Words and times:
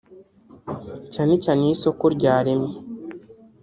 cyane 1.13 1.33
cyane 1.43 1.59
iyo 1.63 1.73
isoko 1.75 2.03
ryaremye 2.15 2.75